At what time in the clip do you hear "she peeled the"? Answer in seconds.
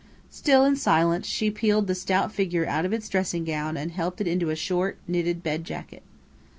1.27-1.93